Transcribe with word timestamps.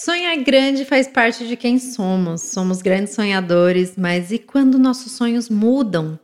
Sonhar 0.00 0.36
grande 0.44 0.84
faz 0.84 1.08
parte 1.08 1.44
de 1.44 1.56
quem 1.56 1.76
somos. 1.76 2.42
Somos 2.42 2.80
grandes 2.80 3.14
sonhadores, 3.14 3.94
mas 3.96 4.30
e 4.30 4.38
quando 4.38 4.78
nossos 4.78 5.10
sonhos 5.10 5.50
mudam? 5.50 6.16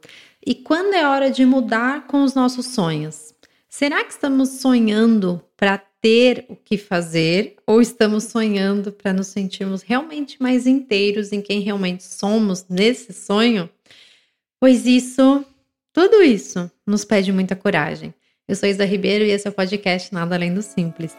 E 0.47 0.54
quando 0.54 0.95
é 0.95 1.04
hora 1.04 1.29
de 1.29 1.45
mudar 1.45 2.06
com 2.06 2.22
os 2.22 2.34
nossos 2.34 2.66
sonhos? 2.66 3.34
Será 3.68 4.04
que 4.04 4.12
estamos 4.12 4.60
sonhando 4.60 5.42
para 5.56 5.76
ter 6.00 6.46
o 6.48 6.54
que 6.54 6.79
fazer 6.79 7.56
ou 7.66 7.80
estamos 7.80 8.22
sonhando 8.22 8.92
para 8.92 9.12
nos 9.12 9.26
sentirmos 9.26 9.82
realmente 9.82 10.41
mais 10.41 10.68
inteiros 10.68 11.32
em 11.32 11.43
quem 11.43 11.59
realmente 11.59 12.04
somos 12.04 12.66
nesse 12.68 13.12
sonho? 13.12 13.68
Pois 14.61 14.86
isso, 14.86 15.45
tudo 15.93 16.22
isso 16.22 16.70
nos 16.86 17.04
pede 17.04 17.32
muita 17.32 17.56
coragem. 17.56 18.14
Eu 18.46 18.54
sou 18.54 18.68
Isa 18.68 18.84
Ribeiro 18.84 19.25
e 19.25 19.32
esse 19.32 19.48
é 19.48 19.50
o 19.50 19.52
podcast 19.52 20.14
Nada 20.14 20.36
Além 20.36 20.54
do 20.54 20.62
Simples. 20.62 21.12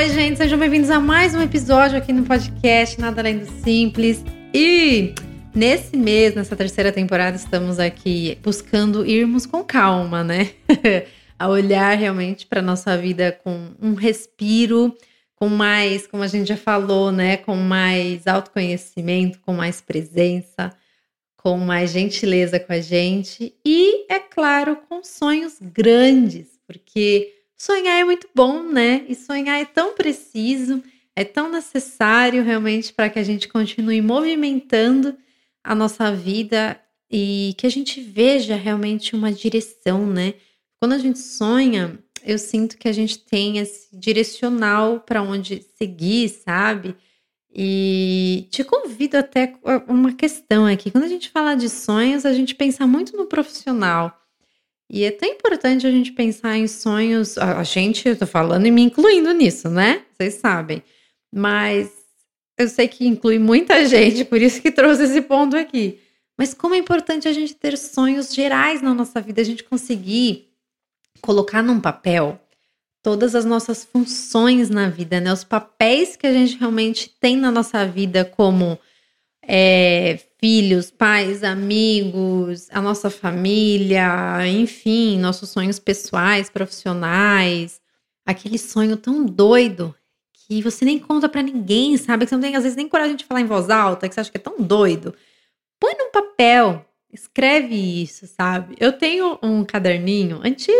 Oi, 0.00 0.08
gente, 0.08 0.38
sejam 0.38 0.58
bem-vindos 0.58 0.88
a 0.88 0.98
mais 0.98 1.34
um 1.34 1.42
episódio 1.42 1.98
aqui 1.98 2.10
no 2.10 2.24
podcast 2.24 2.98
Nada 2.98 3.20
Além 3.20 3.36
do 3.36 3.44
Simples. 3.44 4.24
E 4.54 5.14
nesse 5.54 5.94
mês, 5.94 6.34
nessa 6.34 6.56
terceira 6.56 6.90
temporada, 6.90 7.36
estamos 7.36 7.78
aqui 7.78 8.38
buscando 8.42 9.04
irmos 9.04 9.44
com 9.44 9.62
calma, 9.62 10.24
né? 10.24 10.52
a 11.38 11.46
olhar 11.50 11.98
realmente 11.98 12.46
para 12.46 12.62
nossa 12.62 12.96
vida 12.96 13.30
com 13.44 13.72
um 13.78 13.92
respiro, 13.92 14.96
com 15.36 15.50
mais, 15.50 16.06
como 16.06 16.22
a 16.22 16.28
gente 16.28 16.48
já 16.48 16.56
falou, 16.56 17.12
né, 17.12 17.36
com 17.36 17.54
mais 17.54 18.26
autoconhecimento, 18.26 19.38
com 19.40 19.52
mais 19.52 19.82
presença, 19.82 20.72
com 21.36 21.58
mais 21.58 21.90
gentileza 21.90 22.58
com 22.58 22.72
a 22.72 22.80
gente 22.80 23.54
e, 23.62 24.10
é 24.10 24.18
claro, 24.18 24.78
com 24.88 25.04
sonhos 25.04 25.58
grandes, 25.60 26.58
porque 26.66 27.39
Sonhar 27.60 28.00
é 28.00 28.04
muito 28.04 28.26
bom, 28.34 28.62
né? 28.62 29.04
E 29.06 29.14
sonhar 29.14 29.60
é 29.60 29.66
tão 29.66 29.94
preciso, 29.94 30.82
é 31.14 31.24
tão 31.24 31.50
necessário 31.50 32.42
realmente 32.42 32.90
para 32.90 33.10
que 33.10 33.18
a 33.18 33.22
gente 33.22 33.48
continue 33.48 34.00
movimentando 34.00 35.14
a 35.62 35.74
nossa 35.74 36.10
vida 36.10 36.80
e 37.10 37.54
que 37.58 37.66
a 37.66 37.70
gente 37.70 38.00
veja 38.00 38.56
realmente 38.56 39.14
uma 39.14 39.30
direção, 39.30 40.06
né? 40.06 40.32
Quando 40.80 40.94
a 40.94 40.98
gente 40.98 41.18
sonha, 41.18 42.02
eu 42.24 42.38
sinto 42.38 42.78
que 42.78 42.88
a 42.88 42.92
gente 42.92 43.18
tem 43.18 43.58
esse 43.58 43.94
direcional 43.94 45.00
para 45.00 45.22
onde 45.22 45.62
seguir, 45.76 46.30
sabe? 46.30 46.96
E 47.54 48.48
te 48.50 48.64
convido 48.64 49.18
até 49.18 49.54
uma 49.86 50.14
questão 50.14 50.64
aqui. 50.64 50.90
Quando 50.90 51.04
a 51.04 51.08
gente 51.08 51.28
fala 51.28 51.54
de 51.54 51.68
sonhos, 51.68 52.24
a 52.24 52.32
gente 52.32 52.54
pensa 52.54 52.86
muito 52.86 53.14
no 53.18 53.26
profissional. 53.26 54.18
E 54.92 55.04
é 55.04 55.12
tão 55.12 55.28
importante 55.28 55.86
a 55.86 55.90
gente 55.90 56.10
pensar 56.10 56.56
em 56.56 56.66
sonhos. 56.66 57.38
A 57.38 57.62
gente, 57.62 58.08
eu 58.08 58.18
tô 58.18 58.26
falando 58.26 58.66
e 58.66 58.72
me 58.72 58.82
incluindo 58.82 59.32
nisso, 59.32 59.70
né? 59.70 60.02
Vocês 60.12 60.34
sabem. 60.34 60.82
Mas 61.32 61.92
eu 62.58 62.68
sei 62.68 62.88
que 62.88 63.06
inclui 63.06 63.38
muita 63.38 63.84
gente, 63.86 64.24
por 64.24 64.42
isso 64.42 64.60
que 64.60 64.72
trouxe 64.72 65.04
esse 65.04 65.22
ponto 65.22 65.56
aqui. 65.56 66.00
Mas 66.36 66.52
como 66.52 66.74
é 66.74 66.78
importante 66.78 67.28
a 67.28 67.32
gente 67.32 67.54
ter 67.54 67.78
sonhos 67.78 68.34
gerais 68.34 68.82
na 68.82 68.92
nossa 68.92 69.20
vida, 69.20 69.40
a 69.40 69.44
gente 69.44 69.62
conseguir 69.62 70.48
colocar 71.22 71.62
num 71.62 71.80
papel 71.80 72.40
todas 73.00 73.36
as 73.36 73.44
nossas 73.44 73.84
funções 73.84 74.68
na 74.70 74.88
vida, 74.88 75.20
né? 75.20 75.32
Os 75.32 75.44
papéis 75.44 76.16
que 76.16 76.26
a 76.26 76.32
gente 76.32 76.58
realmente 76.58 77.14
tem 77.20 77.36
na 77.36 77.52
nossa 77.52 77.86
vida 77.86 78.24
como 78.24 78.76
é, 79.46 80.18
filhos, 80.40 80.90
pais, 80.90 81.44
amigos, 81.44 82.66
a 82.70 82.80
nossa 82.80 83.10
família, 83.10 84.46
enfim, 84.48 85.18
nossos 85.18 85.50
sonhos 85.50 85.78
pessoais, 85.78 86.48
profissionais, 86.48 87.78
aquele 88.24 88.56
sonho 88.56 88.96
tão 88.96 89.24
doido 89.26 89.94
que 90.32 90.62
você 90.62 90.84
nem 90.84 90.98
conta 90.98 91.28
para 91.28 91.42
ninguém, 91.42 91.94
sabe? 91.98 92.24
Que 92.24 92.30
você 92.30 92.34
não 92.36 92.42
tem 92.42 92.56
às 92.56 92.62
vezes 92.62 92.76
nem 92.76 92.88
coragem 92.88 93.16
de 93.16 93.24
falar 93.26 93.42
em 93.42 93.46
voz 93.46 93.68
alta, 93.68 94.08
que 94.08 94.14
você 94.14 94.20
acha 94.20 94.30
que 94.30 94.38
é 94.38 94.40
tão 94.40 94.56
doido. 94.58 95.14
Põe 95.78 95.94
num 95.98 96.10
papel, 96.10 96.86
escreve 97.12 98.02
isso, 98.02 98.26
sabe? 98.26 98.74
Eu 98.80 98.94
tenho 98.94 99.38
um 99.42 99.62
caderninho 99.62 100.40
antigo 100.42 100.74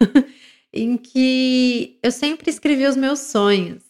em 0.70 0.98
que 0.98 1.98
eu 2.02 2.12
sempre 2.12 2.50
escrevi 2.50 2.86
os 2.86 2.96
meus 2.96 3.20
sonhos. 3.20 3.82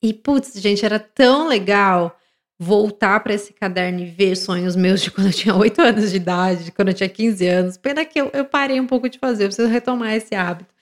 E 0.00 0.14
putz, 0.14 0.52
gente, 0.60 0.84
era 0.84 1.00
tão 1.00 1.48
legal 1.48 2.16
voltar 2.58 3.20
para 3.20 3.34
esse 3.34 3.52
caderno 3.52 4.00
e 4.00 4.06
ver 4.06 4.36
sonhos 4.36 4.74
meus 4.74 5.00
de 5.00 5.10
quando 5.10 5.28
eu 5.28 5.32
tinha 5.32 5.54
8 5.54 5.80
anos 5.80 6.10
de 6.10 6.16
idade, 6.16 6.64
de 6.64 6.72
quando 6.72 6.88
eu 6.88 6.94
tinha 6.94 7.08
15 7.08 7.46
anos. 7.46 7.76
Pena 7.76 8.04
que 8.04 8.20
eu, 8.20 8.30
eu 8.32 8.44
parei 8.44 8.80
um 8.80 8.86
pouco 8.86 9.08
de 9.08 9.18
fazer, 9.18 9.44
eu 9.44 9.48
preciso 9.48 9.68
retomar 9.68 10.14
esse 10.14 10.34
hábito. 10.34 10.74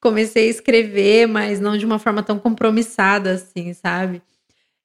Comecei 0.00 0.48
a 0.48 0.50
escrever, 0.50 1.26
mas 1.26 1.60
não 1.60 1.76
de 1.76 1.86
uma 1.86 1.98
forma 1.98 2.22
tão 2.22 2.38
compromissada 2.38 3.32
assim, 3.32 3.72
sabe? 3.74 4.22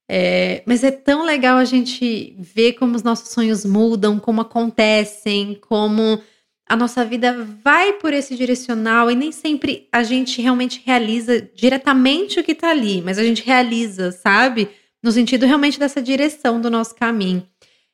É, 0.08 0.62
mas 0.68 0.84
é 0.84 0.92
tão 0.92 1.26
legal 1.26 1.58
a 1.58 1.66
gente 1.66 2.36
ver 2.38 2.74
como 2.74 2.96
os 2.96 3.02
nossos 3.02 3.30
sonhos 3.30 3.66
mudam, 3.66 4.20
como 4.20 4.42
acontecem, 4.42 5.56
como 5.56 6.22
a 6.68 6.76
nossa 6.76 7.04
vida 7.04 7.44
vai 7.64 7.94
por 7.94 8.14
esse 8.14 8.36
direcional 8.36 9.10
e 9.10 9.16
nem 9.16 9.32
sempre 9.32 9.88
a 9.92 10.04
gente 10.04 10.42
realmente 10.42 10.82
realiza 10.86 11.42
diretamente 11.56 12.40
o 12.40 12.44
que 12.44 12.54
tá 12.54 12.70
ali, 12.70 13.02
mas 13.02 13.18
a 13.18 13.24
gente 13.24 13.44
realiza, 13.44 14.12
sabe? 14.12 14.70
No 15.06 15.12
sentido 15.12 15.46
realmente 15.46 15.78
dessa 15.78 16.02
direção 16.02 16.60
do 16.60 16.68
nosso 16.68 16.96
caminho. 16.96 17.48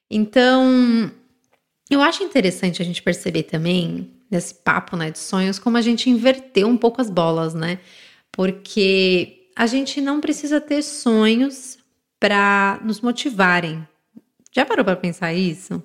Então, 0.10 1.12
eu 1.90 2.02
acho 2.02 2.24
interessante 2.24 2.82
a 2.82 2.86
gente 2.86 3.04
perceber 3.04 3.44
também, 3.44 4.10
nesse 4.32 4.54
papo 4.54 4.96
né, 4.96 5.12
de 5.12 5.20
sonhos, 5.20 5.60
como 5.60 5.76
a 5.76 5.82
gente 5.82 6.10
inverteu 6.10 6.70
um 6.70 6.78
pouco 6.78 7.02
as 7.02 7.10
bolas, 7.10 7.54
né? 7.54 7.80
Porque 8.32 9.50
a 9.58 9.68
gente 9.68 10.00
não 10.00 10.22
precisa 10.22 10.62
ter 10.62 10.82
sonhos 10.82 11.78
para 12.18 12.80
nos 12.82 13.02
motivarem. 13.02 13.86
Já 14.54 14.66
parou 14.66 14.86
para 14.86 14.96
pensar 14.96 15.34
isso? 15.34 15.84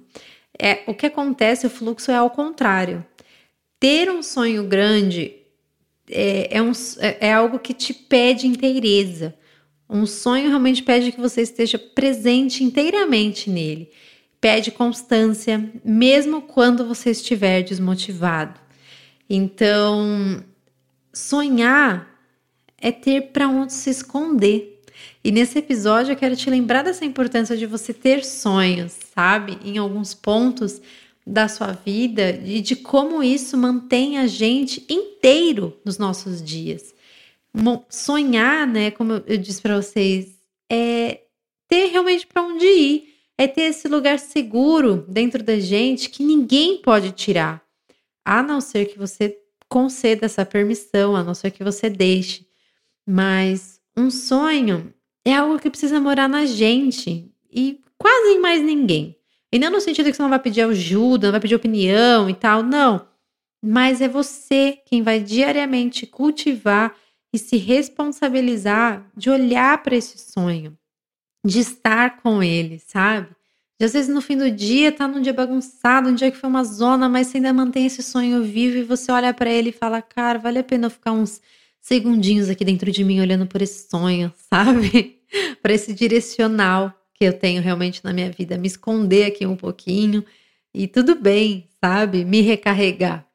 É, 0.56 0.84
o 0.86 0.94
que 0.94 1.06
acontece, 1.06 1.66
o 1.66 1.70
fluxo 1.70 2.12
é 2.12 2.14
ao 2.14 2.30
contrário. 2.30 3.04
Ter 3.80 4.08
um 4.08 4.22
sonho 4.22 4.62
grande 4.68 5.34
é, 6.08 6.56
é, 6.56 6.62
um, 6.62 6.70
é, 7.00 7.28
é 7.28 7.32
algo 7.32 7.58
que 7.58 7.74
te 7.74 7.92
pede 7.92 8.46
inteireza. 8.46 9.34
Um 9.88 10.04
sonho 10.04 10.48
realmente 10.48 10.82
pede 10.82 11.12
que 11.12 11.20
você 11.20 11.42
esteja 11.42 11.78
presente 11.78 12.64
inteiramente 12.64 13.48
nele. 13.48 13.90
Pede 14.40 14.70
constância, 14.70 15.70
mesmo 15.84 16.42
quando 16.42 16.86
você 16.86 17.10
estiver 17.10 17.62
desmotivado. 17.62 18.60
Então, 19.30 20.42
sonhar 21.12 22.08
é 22.78 22.90
ter 22.90 23.32
para 23.32 23.48
onde 23.48 23.72
se 23.72 23.90
esconder. 23.90 24.82
E 25.22 25.30
nesse 25.30 25.58
episódio 25.58 26.12
eu 26.12 26.16
quero 26.16 26.36
te 26.36 26.50
lembrar 26.50 26.82
dessa 26.82 27.04
importância 27.04 27.56
de 27.56 27.66
você 27.66 27.92
ter 27.92 28.24
sonhos, 28.24 28.92
sabe? 29.14 29.58
Em 29.64 29.78
alguns 29.78 30.14
pontos 30.14 30.80
da 31.26 31.48
sua 31.48 31.72
vida 31.72 32.40
e 32.44 32.60
de 32.60 32.76
como 32.76 33.22
isso 33.22 33.56
mantém 33.56 34.18
a 34.18 34.26
gente 34.26 34.84
inteiro 34.88 35.76
nos 35.84 35.98
nossos 35.98 36.42
dias 36.42 36.95
sonhar, 37.88 38.66
né, 38.66 38.90
como 38.90 39.22
eu 39.26 39.36
disse 39.36 39.62
para 39.62 39.80
vocês, 39.80 40.38
é 40.70 41.22
ter 41.68 41.86
realmente 41.86 42.26
para 42.26 42.42
onde 42.42 42.64
ir, 42.64 43.14
é 43.38 43.46
ter 43.46 43.62
esse 43.62 43.88
lugar 43.88 44.18
seguro 44.18 45.04
dentro 45.08 45.42
da 45.42 45.58
gente 45.58 46.08
que 46.08 46.24
ninguém 46.24 46.80
pode 46.80 47.12
tirar, 47.12 47.62
a 48.24 48.42
não 48.42 48.60
ser 48.60 48.86
que 48.86 48.98
você 48.98 49.38
conceda 49.68 50.26
essa 50.26 50.44
permissão, 50.44 51.16
a 51.16 51.22
não 51.22 51.34
ser 51.34 51.50
que 51.50 51.64
você 51.64 51.90
deixe. 51.90 52.46
Mas 53.06 53.80
um 53.96 54.10
sonho 54.10 54.92
é 55.24 55.34
algo 55.34 55.58
que 55.58 55.70
precisa 55.70 56.00
morar 56.00 56.28
na 56.28 56.46
gente 56.46 57.30
e 57.50 57.80
quase 57.98 58.32
em 58.32 58.40
mais 58.40 58.62
ninguém. 58.62 59.16
E 59.52 59.58
não 59.58 59.70
no 59.70 59.80
sentido 59.80 60.10
que 60.10 60.16
você 60.16 60.22
não 60.22 60.28
vai 60.30 60.38
pedir 60.38 60.62
ajuda, 60.62 61.28
não 61.28 61.32
vai 61.32 61.40
pedir 61.40 61.54
opinião 61.54 62.28
e 62.28 62.34
tal, 62.34 62.62
não. 62.62 63.06
Mas 63.62 64.00
é 64.00 64.08
você 64.08 64.78
quem 64.86 65.02
vai 65.02 65.20
diariamente 65.20 66.06
cultivar 66.06 66.94
e 67.36 67.38
se 67.38 67.58
responsabilizar 67.58 69.06
de 69.14 69.28
olhar 69.28 69.82
para 69.82 69.94
esse 69.94 70.18
sonho, 70.18 70.76
de 71.44 71.60
estar 71.60 72.22
com 72.22 72.42
ele, 72.42 72.78
sabe? 72.78 73.28
De 73.78 73.84
às 73.84 73.92
vezes 73.92 74.08
no 74.08 74.22
fim 74.22 74.38
do 74.38 74.50
dia 74.50 74.90
tá 74.90 75.06
num 75.06 75.20
dia 75.20 75.34
bagunçado, 75.34 76.08
um 76.08 76.14
dia 76.14 76.30
que 76.30 76.38
foi 76.38 76.48
uma 76.48 76.64
zona, 76.64 77.10
mas 77.10 77.26
você 77.26 77.36
ainda 77.36 77.52
mantém 77.52 77.84
esse 77.84 78.02
sonho 78.02 78.42
vivo 78.42 78.78
e 78.78 78.82
você 78.82 79.12
olha 79.12 79.34
para 79.34 79.50
ele 79.50 79.68
e 79.68 79.72
fala: 79.72 80.00
"Cara, 80.00 80.38
vale 80.38 80.58
a 80.58 80.64
pena 80.64 80.86
eu 80.86 80.90
ficar 80.90 81.12
uns 81.12 81.42
segundinhos 81.78 82.48
aqui 82.48 82.64
dentro 82.64 82.90
de 82.90 83.04
mim 83.04 83.20
olhando 83.20 83.46
por 83.46 83.60
esse 83.60 83.86
sonho, 83.90 84.32
sabe? 84.50 85.20
para 85.62 85.74
esse 85.74 85.92
direcional 85.92 86.90
que 87.12 87.24
eu 87.24 87.32
tenho 87.32 87.60
realmente 87.60 88.02
na 88.02 88.14
minha 88.14 88.30
vida, 88.30 88.56
me 88.56 88.66
esconder 88.66 89.26
aqui 89.26 89.44
um 89.44 89.56
pouquinho 89.56 90.24
e 90.72 90.88
tudo 90.88 91.14
bem, 91.14 91.68
sabe? 91.84 92.24
Me 92.24 92.40
recarregar. 92.40 93.26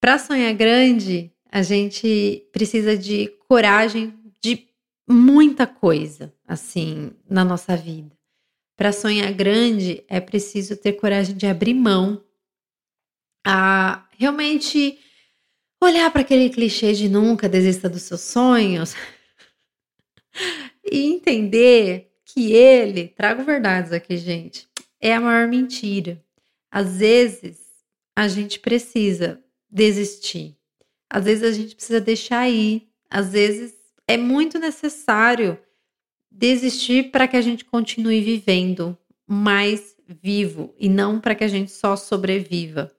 Para 0.00 0.18
sonhar 0.18 0.52
grande, 0.52 1.32
a 1.52 1.60
gente 1.60 2.48
precisa 2.50 2.96
de 2.96 3.28
coragem 3.46 4.18
de 4.42 4.66
muita 5.06 5.66
coisa, 5.66 6.32
assim, 6.48 7.12
na 7.28 7.44
nossa 7.44 7.76
vida. 7.76 8.16
Para 8.74 8.90
sonhar 8.90 9.30
grande, 9.34 10.02
é 10.08 10.18
preciso 10.18 10.74
ter 10.78 10.94
coragem 10.94 11.36
de 11.36 11.46
abrir 11.46 11.74
mão 11.74 12.24
a 13.46 14.08
realmente 14.16 14.98
olhar 15.82 16.10
para 16.10 16.22
aquele 16.22 16.48
clichê 16.48 16.94
de 16.94 17.06
nunca 17.06 17.50
desista 17.50 17.86
dos 17.86 18.02
seus 18.02 18.22
sonhos 18.22 18.94
e 20.90 21.12
entender 21.12 22.12
que 22.24 22.52
ele, 22.52 23.08
trago 23.08 23.44
verdades 23.44 23.92
aqui, 23.92 24.16
gente, 24.16 24.66
é 24.98 25.14
a 25.14 25.20
maior 25.20 25.46
mentira. 25.46 26.24
Às 26.70 26.96
vezes 26.96 27.58
a 28.16 28.26
gente 28.26 28.58
precisa 28.58 29.42
desistir. 29.70 30.56
Às 31.14 31.26
vezes 31.26 31.44
a 31.44 31.52
gente 31.52 31.74
precisa 31.74 32.00
deixar 32.00 32.48
ir. 32.48 32.88
Às 33.10 33.32
vezes 33.32 33.74
é 34.08 34.16
muito 34.16 34.58
necessário 34.58 35.58
desistir 36.30 37.10
para 37.10 37.28
que 37.28 37.36
a 37.36 37.42
gente 37.42 37.66
continue 37.66 38.22
vivendo 38.22 38.96
mais 39.26 39.94
vivo 40.08 40.74
e 40.78 40.88
não 40.88 41.20
para 41.20 41.34
que 41.34 41.44
a 41.44 41.48
gente 41.48 41.70
só 41.70 41.96
sobreviva. 41.96 42.90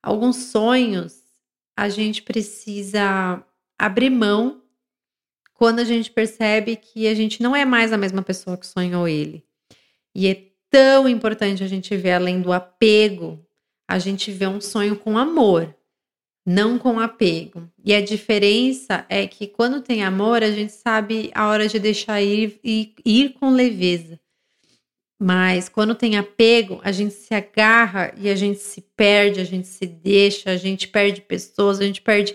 Alguns 0.00 0.36
sonhos 0.36 1.20
a 1.76 1.88
gente 1.88 2.22
precisa 2.22 3.44
abrir 3.76 4.10
mão 4.10 4.62
quando 5.52 5.80
a 5.80 5.84
gente 5.84 6.12
percebe 6.12 6.76
que 6.76 7.08
a 7.08 7.14
gente 7.14 7.42
não 7.42 7.56
é 7.56 7.64
mais 7.64 7.92
a 7.92 7.98
mesma 7.98 8.22
pessoa 8.22 8.56
que 8.56 8.68
sonhou 8.68 9.08
ele. 9.08 9.44
E 10.14 10.28
é 10.28 10.44
tão 10.70 11.08
importante 11.08 11.64
a 11.64 11.66
gente 11.66 11.96
ver 11.96 12.12
além 12.12 12.40
do 12.40 12.52
apego, 12.52 13.44
a 13.88 13.98
gente 13.98 14.30
vê 14.30 14.46
um 14.46 14.60
sonho 14.60 14.94
com 14.94 15.18
amor, 15.18 15.74
não 16.48 16.78
com 16.78 16.98
apego. 16.98 17.70
E 17.84 17.94
a 17.94 18.00
diferença 18.00 19.04
é 19.10 19.26
que 19.26 19.46
quando 19.46 19.82
tem 19.82 20.02
amor, 20.02 20.42
a 20.42 20.50
gente 20.50 20.72
sabe 20.72 21.30
a 21.34 21.46
hora 21.46 21.68
de 21.68 21.78
deixar 21.78 22.22
ir 22.22 22.58
e 22.64 22.94
ir 23.04 23.34
com 23.34 23.50
leveza. 23.50 24.18
Mas 25.20 25.68
quando 25.68 25.94
tem 25.94 26.16
apego, 26.16 26.80
a 26.82 26.90
gente 26.90 27.12
se 27.12 27.34
agarra 27.34 28.14
e 28.16 28.30
a 28.30 28.34
gente 28.34 28.60
se 28.60 28.80
perde, 28.80 29.40
a 29.40 29.44
gente 29.44 29.68
se 29.68 29.84
deixa, 29.84 30.50
a 30.50 30.56
gente 30.56 30.88
perde 30.88 31.20
pessoas, 31.20 31.80
a 31.80 31.84
gente 31.84 32.00
perde 32.00 32.34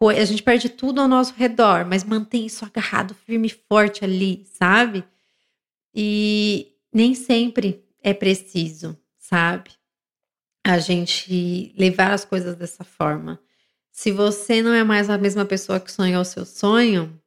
a 0.00 0.24
gente 0.24 0.42
perde 0.42 0.68
tudo 0.68 1.00
ao 1.00 1.06
nosso 1.06 1.32
redor, 1.34 1.84
mas 1.84 2.02
mantém 2.02 2.46
isso 2.46 2.64
agarrado 2.64 3.14
firme 3.14 3.46
e 3.46 3.56
forte 3.68 4.04
ali, 4.04 4.44
sabe? 4.46 5.04
E 5.94 6.74
nem 6.92 7.14
sempre 7.14 7.84
é 8.02 8.12
preciso, 8.12 8.98
sabe? 9.16 9.70
A 10.66 10.80
gente 10.80 11.72
levar 11.78 12.12
as 12.12 12.24
coisas 12.24 12.56
dessa 12.56 12.82
forma. 12.82 13.38
Se 13.92 14.10
você 14.10 14.62
não 14.62 14.72
é 14.72 14.82
mais 14.82 15.10
a 15.10 15.18
mesma 15.18 15.44
pessoa 15.44 15.78
que 15.78 15.92
sonhou 15.92 16.22
o 16.22 16.24
seu 16.24 16.46
sonho, 16.46 17.20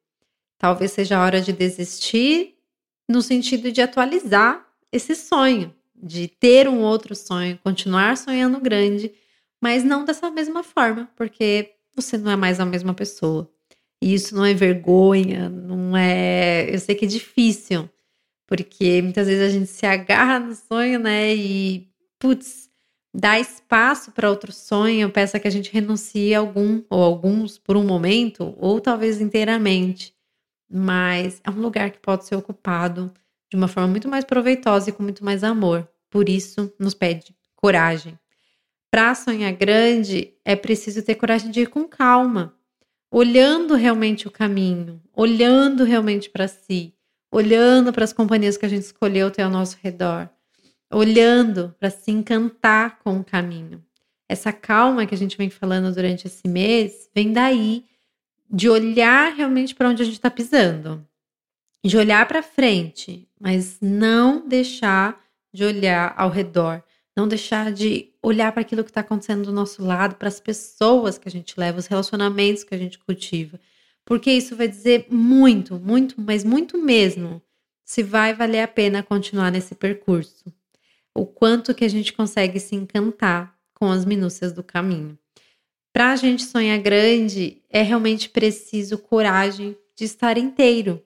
talvez 0.57 0.91
seja 0.91 1.17
a 1.17 1.23
hora 1.23 1.39
de 1.39 1.53
desistir 1.53 2.55
no 3.07 3.21
sentido 3.21 3.71
de 3.71 3.81
atualizar 3.81 4.65
esse 4.91 5.13
sonho, 5.15 5.73
de 5.95 6.27
ter 6.27 6.67
um 6.67 6.81
outro 6.81 7.15
sonho, 7.15 7.59
continuar 7.63 8.17
sonhando 8.17 8.59
grande, 8.59 9.13
mas 9.61 9.83
não 9.83 10.03
dessa 10.03 10.31
mesma 10.31 10.63
forma, 10.63 11.09
porque 11.15 11.75
você 11.95 12.17
não 12.17 12.31
é 12.31 12.35
mais 12.35 12.59
a 12.59 12.65
mesma 12.65 12.93
pessoa. 12.93 13.49
E 14.01 14.13
isso 14.13 14.35
não 14.35 14.43
é 14.43 14.53
vergonha, 14.53 15.47
não 15.49 15.95
é. 15.95 16.67
Eu 16.73 16.79
sei 16.79 16.95
que 16.95 17.05
é 17.05 17.07
difícil, 17.07 17.89
porque 18.47 19.01
muitas 19.01 19.27
vezes 19.27 19.43
a 19.43 19.49
gente 19.49 19.67
se 19.67 19.85
agarra 19.85 20.39
no 20.39 20.55
sonho, 20.55 20.99
né? 20.99 21.33
E, 21.35 21.87
putz, 22.19 22.69
dá 23.15 23.39
espaço 23.39 24.11
para 24.11 24.29
outro 24.29 24.51
sonho, 24.51 25.09
peça 25.09 25.39
que 25.39 25.47
a 25.47 25.51
gente 25.51 25.71
renuncie 25.71 26.35
a 26.35 26.39
algum 26.39 26.83
ou 26.89 27.01
alguns 27.01 27.57
por 27.57 27.77
um 27.77 27.83
momento, 27.85 28.53
ou 28.57 28.81
talvez 28.81 29.21
inteiramente. 29.21 30.13
Mas 30.69 31.39
é 31.43 31.49
um 31.49 31.61
lugar 31.61 31.91
que 31.91 31.99
pode 31.99 32.25
ser 32.25 32.35
ocupado 32.35 33.13
de 33.49 33.55
uma 33.55 33.69
forma 33.69 33.87
muito 33.87 34.09
mais 34.09 34.25
proveitosa 34.25 34.89
e 34.89 34.93
com 34.93 35.01
muito 35.01 35.23
mais 35.23 35.43
amor. 35.43 35.87
Por 36.09 36.27
isso, 36.27 36.73
nos 36.77 36.93
pede 36.93 37.33
coragem. 37.55 38.19
Para 38.91 39.15
sonhar 39.15 39.53
grande, 39.53 40.33
é 40.43 40.55
preciso 40.55 41.01
ter 41.01 41.15
coragem 41.15 41.51
de 41.51 41.61
ir 41.61 41.69
com 41.69 41.87
calma, 41.87 42.53
olhando 43.09 43.75
realmente 43.75 44.27
o 44.27 44.31
caminho, 44.31 45.01
olhando 45.13 45.83
realmente 45.83 46.29
para 46.29 46.47
si, 46.47 46.93
olhando 47.31 47.93
para 47.93 48.03
as 48.03 48.13
companhias 48.13 48.57
que 48.57 48.65
a 48.65 48.69
gente 48.69 48.83
escolheu 48.83 49.31
ter 49.31 49.41
ao 49.41 49.49
nosso 49.49 49.77
redor, 49.81 50.29
olhando 50.97 51.75
para 51.79 51.89
se 51.89 52.11
encantar 52.11 52.99
com 52.99 53.19
o 53.19 53.23
caminho. 53.23 53.83
Essa 54.27 54.53
calma 54.53 55.05
que 55.05 55.13
a 55.13 55.17
gente 55.17 55.37
vem 55.37 55.49
falando 55.49 55.93
durante 55.93 56.27
esse 56.27 56.47
mês 56.47 57.09
vem 57.13 57.33
daí 57.33 57.85
de 58.49 58.69
olhar 58.69 59.33
realmente 59.33 59.75
para 59.75 59.89
onde 59.89 60.01
a 60.01 60.05
gente 60.05 60.15
está 60.15 60.31
pisando 60.31 61.05
de 61.83 61.97
olhar 61.97 62.27
para 62.27 62.41
frente, 62.41 63.27
mas 63.39 63.77
não 63.79 64.47
deixar 64.47 65.21
de 65.53 65.63
olhar 65.63 66.15
ao 66.17 66.31
redor, 66.31 66.83
não 67.15 67.27
deixar 67.27 67.71
de 67.71 68.11
olhar 68.23 68.51
para 68.51 68.61
aquilo 68.61 68.83
que 68.83 68.89
está 68.89 69.01
acontecendo 69.01 69.45
do 69.45 69.51
nosso 69.51 69.83
lado, 69.83 70.15
para 70.15 70.27
as 70.27 70.39
pessoas 70.39 71.19
que 71.19 71.27
a 71.27 71.31
gente 71.31 71.53
leva, 71.59 71.77
os 71.77 71.85
relacionamentos 71.85 72.63
que 72.63 72.73
a 72.73 72.77
gente 72.77 72.97
cultiva, 72.97 73.59
porque 74.03 74.31
isso 74.31 74.55
vai 74.55 74.67
dizer 74.67 75.05
muito, 75.11 75.79
muito, 75.79 76.19
mas 76.19 76.43
muito 76.43 76.75
mesmo, 76.75 77.39
se 77.83 78.01
vai 78.01 78.33
valer 78.33 78.61
a 78.61 78.67
pena 78.67 79.03
continuar 79.03 79.51
nesse 79.51 79.75
percurso. 79.75 80.51
O 81.15 81.25
quanto 81.25 81.73
que 81.73 81.85
a 81.85 81.89
gente 81.89 82.11
consegue 82.13 82.59
se 82.59 82.75
encantar 82.75 83.55
com 83.73 83.89
as 83.89 84.05
minúcias 84.05 84.51
do 84.51 84.63
caminho. 84.63 85.17
Para 85.93 86.11
a 86.11 86.15
gente 86.15 86.43
sonhar 86.43 86.77
grande, 86.79 87.61
é 87.69 87.81
realmente 87.81 88.29
preciso 88.29 88.97
coragem 88.97 89.77
de 89.95 90.03
estar 90.03 90.37
inteiro, 90.37 91.01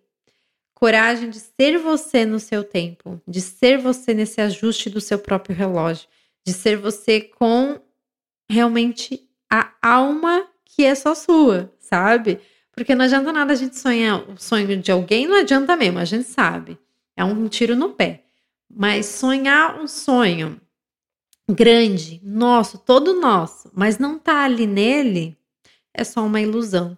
coragem 0.74 1.30
de 1.30 1.40
ser 1.40 1.78
você 1.78 2.26
no 2.26 2.40
seu 2.40 2.64
tempo, 2.64 3.22
de 3.28 3.40
ser 3.40 3.78
você 3.78 4.14
nesse 4.14 4.42
ajuste 4.42 4.90
do 4.90 5.00
seu 5.00 5.20
próprio 5.20 5.56
relógio, 5.56 6.08
de 6.44 6.54
ser 6.54 6.78
você 6.78 7.22
com 7.22 7.80
realmente 8.50 9.30
a 9.48 9.72
alma 9.82 10.48
que 10.66 10.84
é 10.84 10.96
só 10.96 11.14
sua, 11.14 11.72
sabe? 11.80 12.40
Porque 12.72 12.96
não 12.96 13.06
adianta 13.06 13.32
nada 13.32 13.54
a 13.54 13.56
gente 13.56 13.78
sonhar 13.78 14.28
o 14.28 14.38
sonho 14.38 14.78
de 14.78 14.92
alguém, 14.92 15.28
não 15.28 15.40
adianta 15.40 15.76
mesmo, 15.76 16.00
a 16.00 16.06
gente 16.06 16.28
sabe. 16.28 16.80
É 17.16 17.24
um 17.24 17.48
tiro 17.48 17.76
no 17.76 17.90
pé. 17.90 18.24
Mas 18.70 19.06
sonhar 19.08 19.80
um 19.80 19.88
sonho 19.88 20.60
grande, 21.50 22.22
nosso, 22.24 22.78
todo 22.78 23.20
nosso, 23.20 23.72
mas 23.74 23.98
não 23.98 24.20
tá 24.20 24.44
ali 24.44 24.68
nele, 24.68 25.38
é 25.94 26.04
só 26.04 26.24
uma 26.24 26.40
ilusão 26.40 26.98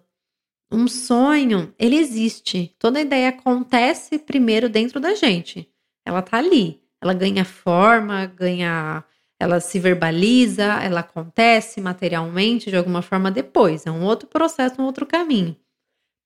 um 0.72 0.88
sonho, 0.88 1.72
ele 1.78 1.96
existe. 1.96 2.74
Toda 2.78 3.00
ideia 3.00 3.28
acontece 3.28 4.18
primeiro 4.18 4.68
dentro 4.68 4.98
da 4.98 5.14
gente. 5.14 5.68
Ela 6.04 6.22
tá 6.22 6.38
ali. 6.38 6.80
Ela 7.00 7.12
ganha 7.12 7.44
forma, 7.44 8.26
ganha, 8.26 9.04
ela 9.38 9.60
se 9.60 9.78
verbaliza, 9.78 10.64
ela 10.82 11.00
acontece 11.00 11.80
materialmente 11.80 12.70
de 12.70 12.76
alguma 12.76 13.02
forma 13.02 13.30
depois. 13.30 13.86
É 13.86 13.90
um 13.90 14.04
outro 14.04 14.28
processo, 14.28 14.80
um 14.80 14.84
outro 14.84 15.04
caminho. 15.04 15.56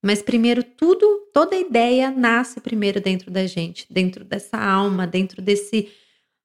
Mas 0.02 0.22
primeiro 0.22 0.62
tudo, 0.62 1.28
toda 1.32 1.56
ideia 1.56 2.10
nasce 2.10 2.60
primeiro 2.60 3.00
dentro 3.00 3.30
da 3.30 3.46
gente, 3.46 3.86
dentro 3.90 4.24
dessa 4.24 4.56
alma, 4.58 5.06
dentro 5.06 5.42
desse 5.42 5.88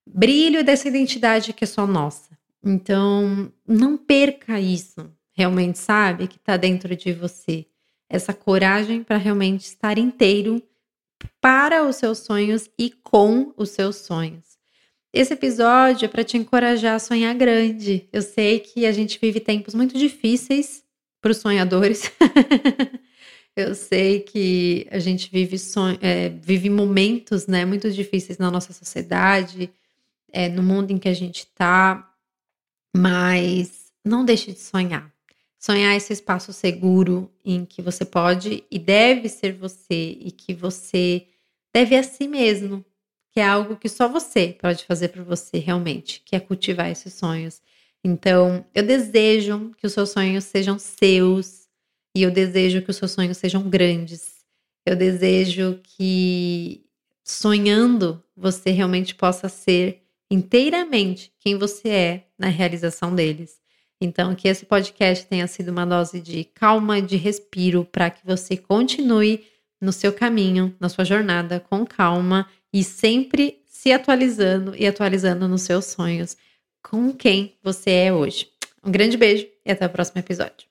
brilho 0.05 0.63
dessa 0.63 0.87
identidade 0.87 1.53
que 1.53 1.63
é 1.63 1.67
só 1.67 1.85
nossa. 1.85 2.37
Então, 2.63 3.51
não 3.67 3.97
perca 3.97 4.59
isso, 4.59 5.11
realmente, 5.33 5.79
sabe? 5.79 6.27
Que 6.27 6.39
tá 6.39 6.57
dentro 6.57 6.95
de 6.95 7.11
você 7.13 7.65
essa 8.09 8.33
coragem 8.33 9.03
para 9.03 9.17
realmente 9.17 9.61
estar 9.61 9.97
inteiro 9.97 10.61
para 11.39 11.87
os 11.87 11.95
seus 11.95 12.19
sonhos 12.19 12.69
e 12.77 12.89
com 12.89 13.53
os 13.55 13.69
seus 13.69 13.97
sonhos. 13.97 14.51
Esse 15.13 15.33
episódio 15.33 16.05
é 16.05 16.07
para 16.07 16.23
te 16.23 16.37
encorajar 16.37 16.95
a 16.95 16.99
sonhar 16.99 17.33
grande. 17.35 18.07
Eu 18.11 18.21
sei 18.21 18.59
que 18.59 18.85
a 18.85 18.91
gente 18.91 19.19
vive 19.19 19.39
tempos 19.39 19.73
muito 19.73 19.97
difíceis 19.97 20.83
para 21.21 21.31
os 21.31 21.37
sonhadores. 21.37 22.11
Eu 23.55 23.75
sei 23.75 24.21
que 24.21 24.87
a 24.89 24.99
gente 24.99 25.29
vive, 25.29 25.57
son... 25.57 25.97
É, 26.01 26.29
vive 26.29 26.69
momentos 26.69 27.47
né, 27.47 27.65
muito 27.65 27.91
difíceis 27.91 28.37
na 28.37 28.49
nossa 28.49 28.71
sociedade, 28.71 29.69
é, 30.31 30.47
no 30.47 30.63
mundo 30.63 30.91
em 30.91 30.97
que 30.97 31.09
a 31.09 31.13
gente 31.13 31.39
está, 31.39 32.09
mas 32.95 33.91
não 34.03 34.23
deixe 34.23 34.51
de 34.51 34.59
sonhar. 34.59 35.11
Sonhar 35.59 35.95
esse 35.95 36.13
espaço 36.13 36.51
seguro 36.53 37.29
em 37.45 37.65
que 37.65 37.81
você 37.81 38.03
pode 38.03 38.63
e 38.71 38.79
deve 38.79 39.29
ser 39.29 39.53
você 39.53 40.17
e 40.19 40.31
que 40.31 40.53
você 40.53 41.27
deve 41.73 41.95
a 41.95 42.03
si 42.03 42.27
mesmo, 42.27 42.83
que 43.31 43.39
é 43.39 43.45
algo 43.45 43.75
que 43.75 43.87
só 43.87 44.07
você 44.07 44.55
pode 44.59 44.85
fazer 44.85 45.09
por 45.09 45.23
você 45.23 45.59
realmente, 45.59 46.21
que 46.25 46.35
é 46.35 46.39
cultivar 46.39 46.89
esses 46.89 47.13
sonhos. 47.13 47.61
Então, 48.03 48.65
eu 48.73 48.81
desejo 48.81 49.71
que 49.77 49.85
os 49.85 49.93
seus 49.93 50.09
sonhos 50.09 50.45
sejam 50.45 50.79
seus 50.79 51.69
e 52.15 52.23
eu 52.23 52.31
desejo 52.31 52.81
que 52.81 52.89
os 52.89 52.97
seus 52.97 53.11
sonhos 53.11 53.37
sejam 53.37 53.69
grandes. 53.69 54.41
Eu 54.85 54.95
desejo 54.95 55.79
que 55.83 56.85
sonhando 57.23 58.21
você 58.35 58.71
realmente 58.71 59.15
possa 59.15 59.47
ser 59.47 60.01
inteiramente 60.29 61.31
quem 61.39 61.57
você 61.57 61.89
é 61.89 62.27
na 62.37 62.47
realização 62.47 63.13
deles. 63.13 63.59
Então, 63.99 64.33
que 64.33 64.47
esse 64.47 64.65
podcast 64.65 65.27
tenha 65.27 65.45
sido 65.45 65.69
uma 65.69 65.85
dose 65.85 66.19
de 66.19 66.43
calma, 66.43 67.01
de 67.01 67.17
respiro, 67.17 67.85
para 67.85 68.09
que 68.09 68.25
você 68.25 68.57
continue 68.57 69.45
no 69.79 69.91
seu 69.91 70.11
caminho, 70.11 70.75
na 70.79 70.89
sua 70.89 71.05
jornada 71.05 71.59
com 71.59 71.85
calma 71.85 72.47
e 72.73 72.83
sempre 72.83 73.61
se 73.65 73.91
atualizando 73.91 74.75
e 74.75 74.87
atualizando 74.87 75.47
nos 75.47 75.61
seus 75.61 75.85
sonhos 75.85 76.35
com 76.81 77.13
quem 77.13 77.55
você 77.63 77.91
é 77.91 78.13
hoje. 78.13 78.47
Um 78.83 78.91
grande 78.91 79.17
beijo 79.17 79.47
e 79.65 79.71
até 79.71 79.85
o 79.85 79.89
próximo 79.89 80.19
episódio. 80.19 80.70